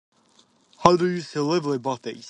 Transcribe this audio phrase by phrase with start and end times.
[0.79, 2.19] How do you celebrate birthdays?